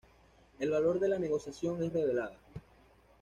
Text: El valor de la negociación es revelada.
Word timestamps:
El 0.57 0.71
valor 0.71 0.99
de 0.99 1.07
la 1.09 1.19
negociación 1.19 1.83
es 1.83 1.93
revelada. 1.93 2.35